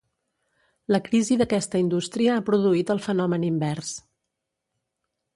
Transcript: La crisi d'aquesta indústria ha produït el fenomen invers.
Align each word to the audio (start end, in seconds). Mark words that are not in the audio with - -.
La 0.93 0.99
crisi 1.09 1.35
d'aquesta 1.41 1.81
indústria 1.83 2.37
ha 2.37 2.43
produït 2.47 2.93
el 2.93 3.01
fenomen 3.07 3.45
invers. 3.51 3.93